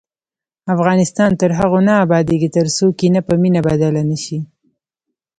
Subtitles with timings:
[0.75, 4.39] افغانستان تر هغو نه ابادیږي، ترڅو کینه په مینه بدله نشي.